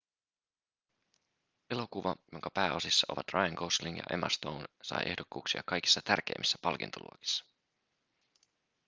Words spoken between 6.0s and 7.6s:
tärkeimmissä palkintoluokissa